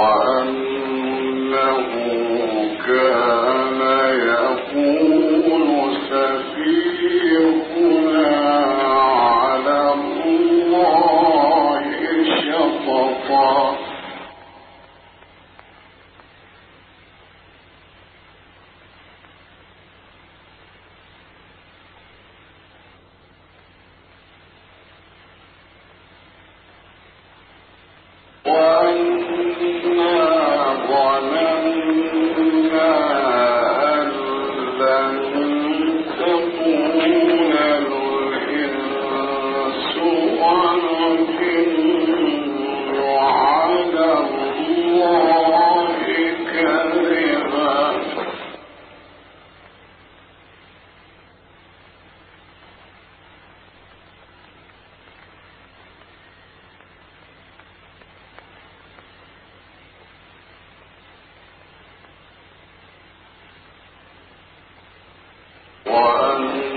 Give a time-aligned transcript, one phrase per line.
[0.00, 1.88] وأنه
[2.86, 3.39] كان
[65.89, 66.68] وأنه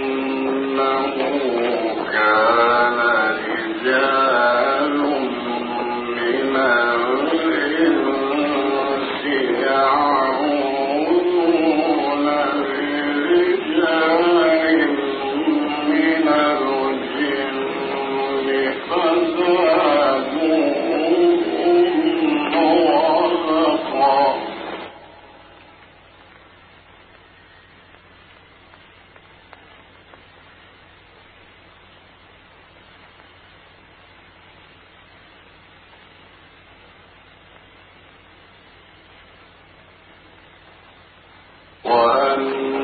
[42.33, 42.82] Amém.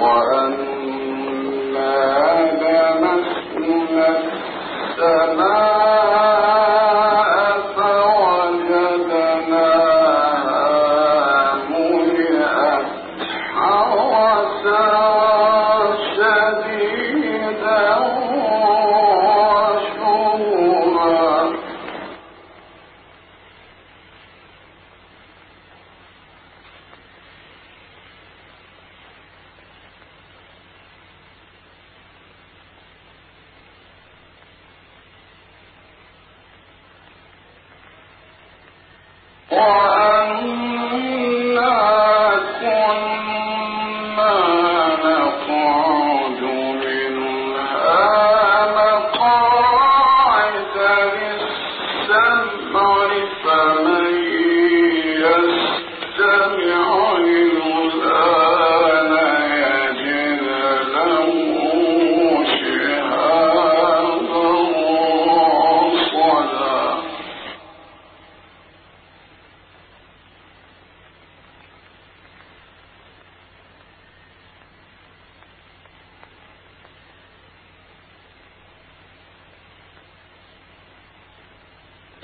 [0.00, 0.37] more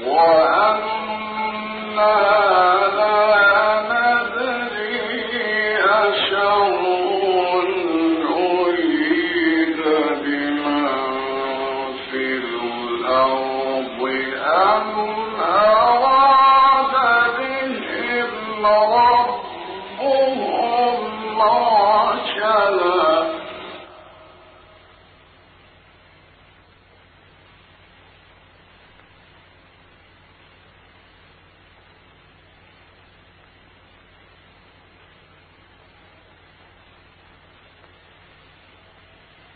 [0.00, 0.93] وأما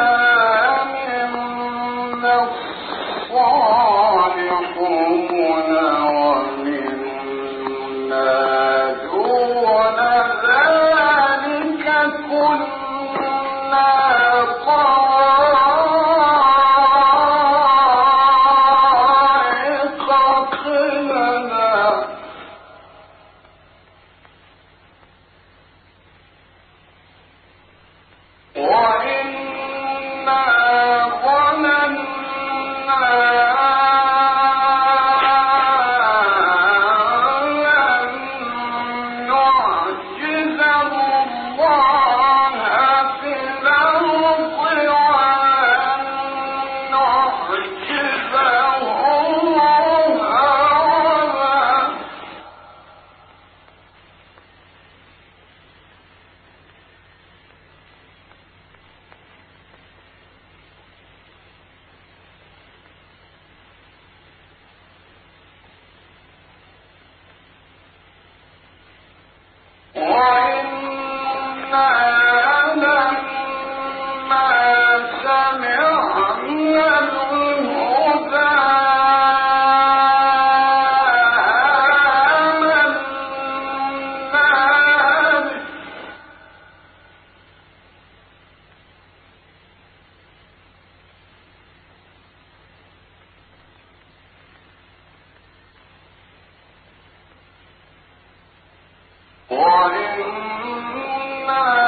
[100.25, 101.81] إنا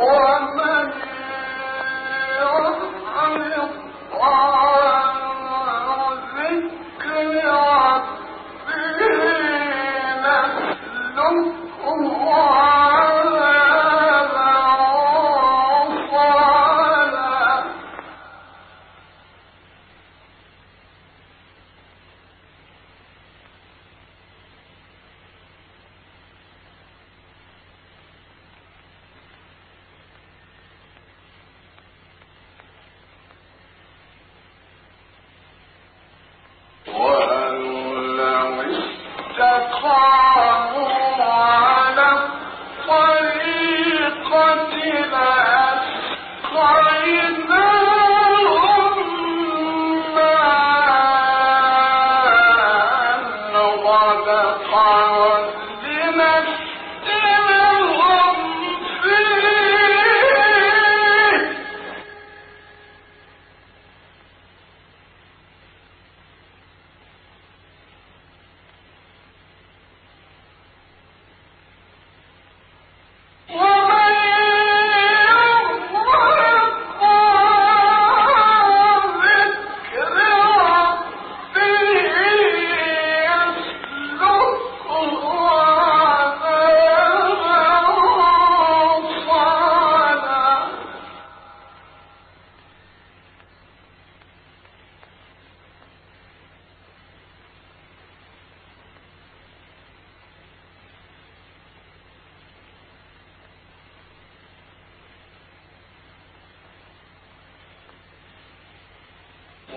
[0.00, 0.29] Whoa.
[39.80, 40.29] 花。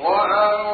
[0.03, 0.72] ومن